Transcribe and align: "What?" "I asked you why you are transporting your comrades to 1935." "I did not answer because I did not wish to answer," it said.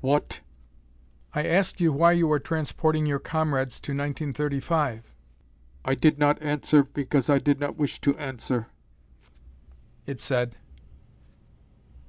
"What?" 0.00 0.38
"I 1.34 1.44
asked 1.44 1.80
you 1.80 1.92
why 1.92 2.12
you 2.12 2.30
are 2.30 2.38
transporting 2.38 3.04
your 3.04 3.18
comrades 3.18 3.80
to 3.80 3.90
1935." 3.90 5.12
"I 5.84 5.94
did 5.96 6.20
not 6.20 6.40
answer 6.40 6.84
because 6.84 7.28
I 7.28 7.40
did 7.40 7.58
not 7.58 7.74
wish 7.76 8.00
to 8.02 8.16
answer," 8.16 8.68
it 10.06 10.20
said. 10.20 10.54